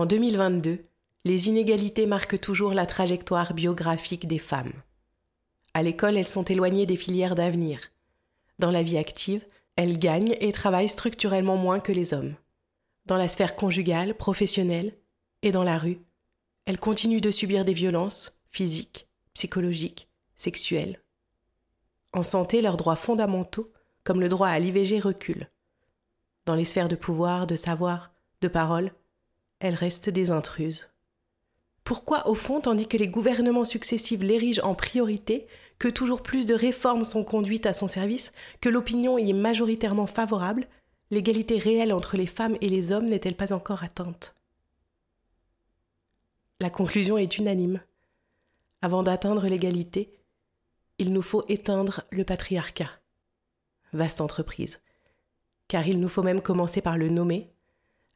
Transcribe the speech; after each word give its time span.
En 0.00 0.06
2022, 0.06 0.78
les 1.26 1.48
inégalités 1.48 2.06
marquent 2.06 2.40
toujours 2.40 2.72
la 2.72 2.86
trajectoire 2.86 3.52
biographique 3.52 4.26
des 4.26 4.38
femmes. 4.38 4.72
À 5.74 5.82
l'école, 5.82 6.16
elles 6.16 6.26
sont 6.26 6.44
éloignées 6.44 6.86
des 6.86 6.96
filières 6.96 7.34
d'avenir. 7.34 7.92
Dans 8.58 8.70
la 8.70 8.82
vie 8.82 8.96
active, 8.96 9.44
elles 9.76 9.98
gagnent 9.98 10.38
et 10.40 10.52
travaillent 10.52 10.88
structurellement 10.88 11.58
moins 11.58 11.80
que 11.80 11.92
les 11.92 12.14
hommes. 12.14 12.34
Dans 13.04 13.18
la 13.18 13.28
sphère 13.28 13.52
conjugale, 13.52 14.14
professionnelle 14.14 14.94
et 15.42 15.52
dans 15.52 15.64
la 15.64 15.76
rue, 15.76 16.00
elles 16.64 16.80
continuent 16.80 17.20
de 17.20 17.30
subir 17.30 17.66
des 17.66 17.74
violences 17.74 18.40
physiques, 18.48 19.06
psychologiques, 19.34 20.08
sexuelles. 20.38 21.02
En 22.14 22.22
santé, 22.22 22.62
leurs 22.62 22.78
droits 22.78 22.96
fondamentaux, 22.96 23.70
comme 24.02 24.20
le 24.20 24.30
droit 24.30 24.48
à 24.48 24.58
l'IVG, 24.60 24.98
reculent. 24.98 25.50
Dans 26.46 26.54
les 26.54 26.64
sphères 26.64 26.88
de 26.88 26.96
pouvoir, 26.96 27.46
de 27.46 27.56
savoir, 27.56 28.12
de 28.40 28.48
parole, 28.48 28.92
elles 29.60 29.74
restent 29.74 30.10
des 30.10 30.30
intruses. 30.30 30.90
Pourquoi, 31.84 32.28
au 32.28 32.34
fond, 32.34 32.60
tandis 32.60 32.86
que 32.86 32.96
les 32.96 33.08
gouvernements 33.08 33.64
successifs 33.64 34.20
l'érigent 34.20 34.64
en 34.64 34.74
priorité, 34.74 35.46
que 35.78 35.88
toujours 35.88 36.22
plus 36.22 36.46
de 36.46 36.54
réformes 36.54 37.04
sont 37.04 37.24
conduites 37.24 37.66
à 37.66 37.72
son 37.72 37.88
service, 37.88 38.32
que 38.60 38.68
l'opinion 38.68 39.18
y 39.18 39.30
est 39.30 39.34
majoritairement 39.34 40.06
favorable, 40.06 40.66
l'égalité 41.10 41.58
réelle 41.58 41.92
entre 41.92 42.16
les 42.16 42.26
femmes 42.26 42.56
et 42.60 42.68
les 42.68 42.92
hommes 42.92 43.06
n'est-elle 43.06 43.36
pas 43.36 43.52
encore 43.52 43.82
atteinte? 43.82 44.34
La 46.60 46.70
conclusion 46.70 47.16
est 47.16 47.38
unanime. 47.38 47.80
Avant 48.82 49.02
d'atteindre 49.02 49.46
l'égalité, 49.46 50.12
il 50.98 51.12
nous 51.12 51.22
faut 51.22 51.44
éteindre 51.48 52.02
le 52.10 52.24
patriarcat. 52.24 52.90
Vaste 53.94 54.20
entreprise. 54.20 54.80
Car 55.66 55.88
il 55.88 55.98
nous 55.98 56.08
faut 56.08 56.22
même 56.22 56.42
commencer 56.42 56.82
par 56.82 56.98
le 56.98 57.08
nommer, 57.08 57.50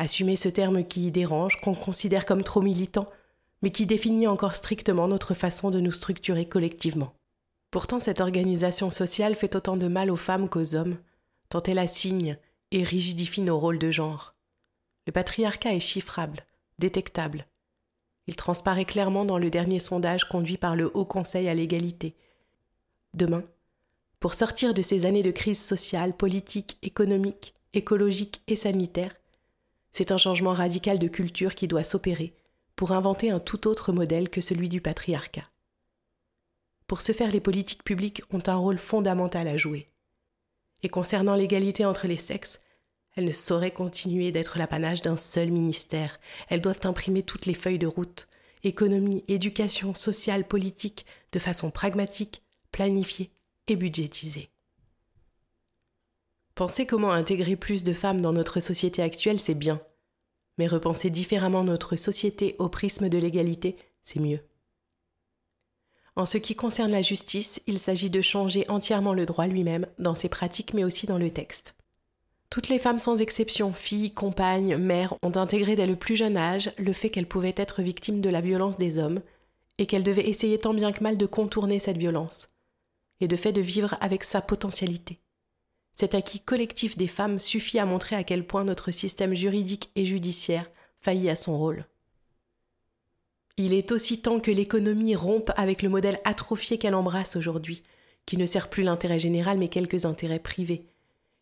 assumer 0.00 0.34
ce 0.34 0.48
terme 0.48 0.82
qui 0.82 1.10
dérange, 1.10 1.60
qu'on 1.60 1.74
considère 1.74 2.24
comme 2.24 2.42
trop 2.42 2.62
militant, 2.62 3.08
mais 3.60 3.70
qui 3.70 3.84
définit 3.84 4.26
encore 4.26 4.54
strictement 4.54 5.06
notre 5.06 5.34
façon 5.34 5.70
de 5.70 5.78
nous 5.78 5.92
structurer 5.92 6.48
collectivement. 6.48 7.12
Pourtant, 7.70 8.00
cette 8.00 8.22
organisation 8.22 8.90
sociale 8.90 9.34
fait 9.34 9.54
autant 9.54 9.76
de 9.76 9.88
mal 9.88 10.10
aux 10.10 10.16
femmes 10.16 10.48
qu'aux 10.48 10.74
hommes, 10.74 10.96
tant 11.50 11.62
elle 11.64 11.78
assigne 11.78 12.38
et 12.70 12.82
rigidifie 12.82 13.42
nos 13.42 13.58
rôles 13.58 13.78
de 13.78 13.90
genre. 13.90 14.34
Le 15.06 15.12
patriarcat 15.12 15.74
est 15.74 15.80
chiffrable, 15.80 16.46
détectable. 16.78 17.46
Il 18.26 18.36
transparaît 18.36 18.86
clairement 18.86 19.26
dans 19.26 19.38
le 19.38 19.50
dernier 19.50 19.80
sondage 19.80 20.24
conduit 20.24 20.56
par 20.56 20.76
le 20.76 20.90
Haut 20.94 21.04
Conseil 21.04 21.46
à 21.46 21.54
l'égalité. 21.54 22.16
Demain, 23.12 23.44
pour 24.18 24.32
sortir 24.32 24.72
de 24.72 24.80
ces 24.80 25.04
années 25.04 25.22
de 25.22 25.30
crise 25.30 25.62
sociale, 25.62 26.16
politique, 26.16 26.78
économique, 26.82 27.54
écologique 27.74 28.42
et 28.46 28.56
sanitaire, 28.56 29.19
c'est 29.92 30.12
un 30.12 30.18
changement 30.18 30.52
radical 30.52 30.98
de 30.98 31.08
culture 31.08 31.54
qui 31.54 31.68
doit 31.68 31.84
s'opérer 31.84 32.34
pour 32.76 32.92
inventer 32.92 33.30
un 33.30 33.40
tout 33.40 33.66
autre 33.68 33.92
modèle 33.92 34.30
que 34.30 34.40
celui 34.40 34.68
du 34.68 34.80
patriarcat. 34.80 35.48
Pour 36.86 37.02
ce 37.02 37.12
faire, 37.12 37.30
les 37.30 37.40
politiques 37.40 37.84
publiques 37.84 38.22
ont 38.32 38.42
un 38.46 38.56
rôle 38.56 38.78
fondamental 38.78 39.46
à 39.48 39.56
jouer. 39.56 39.88
Et 40.82 40.88
concernant 40.88 41.36
l'égalité 41.36 41.84
entre 41.84 42.06
les 42.06 42.16
sexes, 42.16 42.60
elles 43.14 43.26
ne 43.26 43.32
sauraient 43.32 43.72
continuer 43.72 44.32
d'être 44.32 44.58
l'apanage 44.58 45.02
d'un 45.02 45.16
seul 45.16 45.50
ministère. 45.50 46.18
Elles 46.48 46.60
doivent 46.60 46.80
imprimer 46.84 47.22
toutes 47.22 47.46
les 47.46 47.54
feuilles 47.54 47.78
de 47.78 47.86
route, 47.86 48.28
économie, 48.64 49.24
éducation, 49.28 49.94
sociale, 49.94 50.44
politique, 50.44 51.06
de 51.32 51.38
façon 51.38 51.70
pragmatique, 51.70 52.42
planifiée 52.72 53.30
et 53.68 53.76
budgétisée. 53.76 54.49
Penser 56.60 56.84
comment 56.84 57.12
intégrer 57.12 57.56
plus 57.56 57.84
de 57.84 57.94
femmes 57.94 58.20
dans 58.20 58.34
notre 58.34 58.60
société 58.60 59.00
actuelle, 59.00 59.40
c'est 59.40 59.54
bien. 59.54 59.80
Mais 60.58 60.66
repenser 60.66 61.08
différemment 61.08 61.64
notre 61.64 61.96
société 61.96 62.54
au 62.58 62.68
prisme 62.68 63.08
de 63.08 63.16
l'égalité, 63.16 63.76
c'est 64.04 64.20
mieux. 64.20 64.40
En 66.16 66.26
ce 66.26 66.36
qui 66.36 66.54
concerne 66.54 66.90
la 66.90 67.00
justice, 67.00 67.62
il 67.66 67.78
s'agit 67.78 68.10
de 68.10 68.20
changer 68.20 68.68
entièrement 68.68 69.14
le 69.14 69.24
droit 69.24 69.46
lui-même, 69.46 69.86
dans 69.98 70.14
ses 70.14 70.28
pratiques 70.28 70.74
mais 70.74 70.84
aussi 70.84 71.06
dans 71.06 71.16
le 71.16 71.30
texte. 71.30 71.76
Toutes 72.50 72.68
les 72.68 72.78
femmes 72.78 72.98
sans 72.98 73.22
exception, 73.22 73.72
filles, 73.72 74.12
compagnes, 74.12 74.76
mères, 74.76 75.14
ont 75.22 75.36
intégré 75.36 75.76
dès 75.76 75.86
le 75.86 75.96
plus 75.96 76.16
jeune 76.16 76.36
âge 76.36 76.72
le 76.76 76.92
fait 76.92 77.08
qu'elles 77.08 77.24
pouvaient 77.26 77.54
être 77.56 77.80
victimes 77.80 78.20
de 78.20 78.28
la 78.28 78.42
violence 78.42 78.76
des 78.76 78.98
hommes, 78.98 79.22
et 79.78 79.86
qu'elles 79.86 80.04
devaient 80.04 80.28
essayer 80.28 80.58
tant 80.58 80.74
bien 80.74 80.92
que 80.92 81.02
mal 81.02 81.16
de 81.16 81.24
contourner 81.24 81.78
cette 81.78 81.96
violence, 81.96 82.50
et 83.22 83.28
de 83.28 83.36
fait 83.36 83.54
de 83.54 83.62
vivre 83.62 83.96
avec 84.02 84.24
sa 84.24 84.42
potentialité. 84.42 85.20
Cet 85.94 86.14
acquis 86.14 86.40
collectif 86.40 86.96
des 86.96 87.08
femmes 87.08 87.38
suffit 87.38 87.78
à 87.78 87.84
montrer 87.84 88.16
à 88.16 88.24
quel 88.24 88.46
point 88.46 88.64
notre 88.64 88.90
système 88.90 89.34
juridique 89.34 89.90
et 89.96 90.04
judiciaire 90.04 90.66
faillit 91.00 91.30
à 91.30 91.36
son 91.36 91.58
rôle. 91.58 91.84
Il 93.56 93.74
est 93.74 93.92
aussi 93.92 94.22
temps 94.22 94.40
que 94.40 94.50
l'économie 94.50 95.14
rompe 95.14 95.50
avec 95.56 95.82
le 95.82 95.88
modèle 95.88 96.20
atrophié 96.24 96.78
qu'elle 96.78 96.94
embrasse 96.94 97.36
aujourd'hui, 97.36 97.82
qui 98.24 98.36
ne 98.36 98.46
sert 98.46 98.70
plus 98.70 98.82
l'intérêt 98.82 99.18
général 99.18 99.58
mais 99.58 99.68
quelques 99.68 100.06
intérêts 100.06 100.38
privés, 100.38 100.86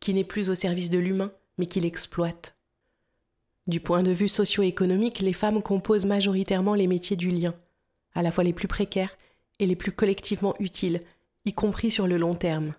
qui 0.00 0.12
n'est 0.12 0.24
plus 0.24 0.50
au 0.50 0.54
service 0.54 0.90
de 0.90 0.98
l'humain 0.98 1.32
mais 1.58 1.66
qui 1.66 1.80
l'exploite. 1.80 2.56
Du 3.66 3.80
point 3.80 4.02
de 4.02 4.10
vue 4.10 4.28
socio-économique, 4.28 5.20
les 5.20 5.32
femmes 5.32 5.62
composent 5.62 6.06
majoritairement 6.06 6.74
les 6.74 6.88
métiers 6.88 7.16
du 7.16 7.30
lien, 7.30 7.54
à 8.14 8.22
la 8.22 8.32
fois 8.32 8.44
les 8.44 8.52
plus 8.52 8.68
précaires 8.68 9.16
et 9.58 9.66
les 9.66 9.76
plus 9.76 9.92
collectivement 9.92 10.54
utiles, 10.58 11.02
y 11.44 11.52
compris 11.52 11.90
sur 11.90 12.06
le 12.06 12.16
long 12.16 12.34
terme. 12.34 12.74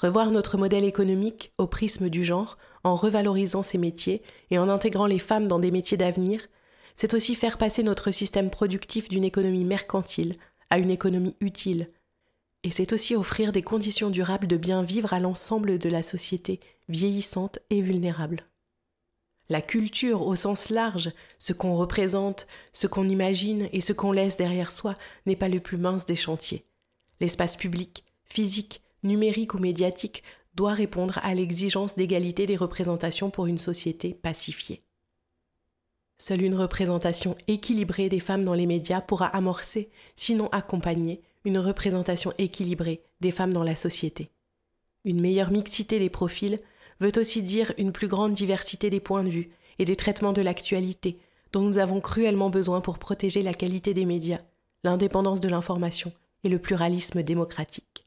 Revoir 0.00 0.30
notre 0.30 0.56
modèle 0.56 0.84
économique 0.84 1.52
au 1.58 1.66
prisme 1.66 2.08
du 2.08 2.24
genre, 2.24 2.56
en 2.84 2.96
revalorisant 2.96 3.62
ces 3.62 3.76
métiers 3.76 4.22
et 4.50 4.58
en 4.58 4.70
intégrant 4.70 5.04
les 5.04 5.18
femmes 5.18 5.46
dans 5.46 5.58
des 5.58 5.70
métiers 5.70 5.98
d'avenir, 5.98 6.46
c'est 6.96 7.12
aussi 7.12 7.34
faire 7.34 7.58
passer 7.58 7.82
notre 7.82 8.10
système 8.10 8.48
productif 8.48 9.10
d'une 9.10 9.24
économie 9.24 9.64
mercantile 9.64 10.36
à 10.70 10.78
une 10.78 10.88
économie 10.88 11.36
utile. 11.40 11.90
Et 12.64 12.70
c'est 12.70 12.94
aussi 12.94 13.14
offrir 13.14 13.52
des 13.52 13.60
conditions 13.60 14.08
durables 14.08 14.46
de 14.46 14.56
bien 14.56 14.82
vivre 14.82 15.12
à 15.12 15.20
l'ensemble 15.20 15.78
de 15.78 15.90
la 15.90 16.02
société 16.02 16.60
vieillissante 16.88 17.58
et 17.68 17.82
vulnérable. 17.82 18.40
La 19.50 19.60
culture 19.60 20.26
au 20.26 20.34
sens 20.34 20.70
large, 20.70 21.10
ce 21.38 21.52
qu'on 21.52 21.74
représente, 21.74 22.46
ce 22.72 22.86
qu'on 22.86 23.06
imagine 23.06 23.68
et 23.74 23.82
ce 23.82 23.92
qu'on 23.92 24.12
laisse 24.12 24.38
derrière 24.38 24.70
soi 24.70 24.96
n'est 25.26 25.36
pas 25.36 25.48
le 25.48 25.60
plus 25.60 25.76
mince 25.76 26.06
des 26.06 26.16
chantiers. 26.16 26.64
L'espace 27.20 27.56
public, 27.56 28.04
physique, 28.24 28.80
numérique 29.02 29.54
ou 29.54 29.58
médiatique, 29.58 30.22
doit 30.54 30.74
répondre 30.74 31.18
à 31.22 31.34
l'exigence 31.34 31.96
d'égalité 31.96 32.46
des 32.46 32.56
représentations 32.56 33.30
pour 33.30 33.46
une 33.46 33.58
société 33.58 34.14
pacifiée. 34.14 34.82
Seule 36.18 36.42
une 36.42 36.56
représentation 36.56 37.36
équilibrée 37.48 38.08
des 38.08 38.20
femmes 38.20 38.44
dans 38.44 38.54
les 38.54 38.66
médias 38.66 39.00
pourra 39.00 39.26
amorcer, 39.26 39.90
sinon 40.16 40.48
accompagner, 40.52 41.22
une 41.44 41.58
représentation 41.58 42.32
équilibrée 42.36 43.02
des 43.20 43.30
femmes 43.30 43.54
dans 43.54 43.64
la 43.64 43.74
société. 43.74 44.30
Une 45.04 45.20
meilleure 45.20 45.50
mixité 45.50 45.98
des 45.98 46.10
profils 46.10 46.60
veut 47.00 47.12
aussi 47.16 47.42
dire 47.42 47.72
une 47.78 47.92
plus 47.92 48.08
grande 48.08 48.34
diversité 48.34 48.90
des 48.90 49.00
points 49.00 49.24
de 49.24 49.30
vue 49.30 49.50
et 49.78 49.86
des 49.86 49.96
traitements 49.96 50.34
de 50.34 50.42
l'actualité 50.42 51.18
dont 51.52 51.62
nous 51.62 51.78
avons 51.78 52.00
cruellement 52.00 52.50
besoin 52.50 52.80
pour 52.80 52.98
protéger 52.98 53.42
la 53.42 53.54
qualité 53.54 53.94
des 53.94 54.04
médias, 54.04 54.42
l'indépendance 54.84 55.40
de 55.40 55.48
l'information 55.48 56.12
et 56.44 56.48
le 56.48 56.58
pluralisme 56.58 57.22
démocratique. 57.22 57.99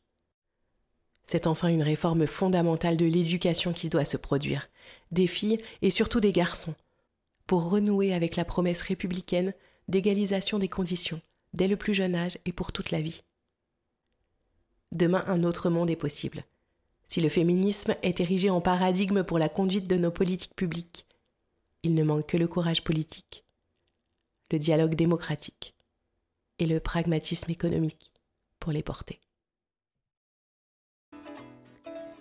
C'est 1.25 1.47
enfin 1.47 1.69
une 1.69 1.83
réforme 1.83 2.27
fondamentale 2.27 2.97
de 2.97 3.05
l'éducation 3.05 3.73
qui 3.73 3.89
doit 3.89 4.05
se 4.05 4.17
produire, 4.17 4.69
des 5.11 5.27
filles 5.27 5.57
et 5.81 5.89
surtout 5.89 6.19
des 6.19 6.31
garçons, 6.31 6.75
pour 7.47 7.69
renouer 7.69 8.13
avec 8.13 8.35
la 8.35 8.45
promesse 8.45 8.81
républicaine 8.81 9.53
d'égalisation 9.87 10.59
des 10.59 10.67
conditions, 10.67 11.21
dès 11.53 11.67
le 11.67 11.77
plus 11.77 11.93
jeune 11.93 12.15
âge 12.15 12.37
et 12.45 12.53
pour 12.53 12.71
toute 12.71 12.91
la 12.91 13.01
vie. 13.01 13.23
Demain, 14.91 15.23
un 15.27 15.43
autre 15.43 15.69
monde 15.69 15.89
est 15.89 15.95
possible. 15.95 16.43
Si 17.07 17.21
le 17.21 17.29
féminisme 17.29 17.95
est 18.01 18.19
érigé 18.19 18.49
en 18.49 18.61
paradigme 18.61 19.23
pour 19.23 19.39
la 19.39 19.49
conduite 19.49 19.87
de 19.87 19.97
nos 19.97 20.11
politiques 20.11 20.55
publiques, 20.55 21.05
il 21.83 21.95
ne 21.95 22.03
manque 22.03 22.27
que 22.27 22.37
le 22.37 22.47
courage 22.47 22.83
politique, 22.83 23.43
le 24.51 24.59
dialogue 24.59 24.95
démocratique 24.95 25.75
et 26.59 26.65
le 26.65 26.79
pragmatisme 26.79 27.51
économique 27.51 28.11
pour 28.59 28.71
les 28.71 28.83
porter. 28.83 29.19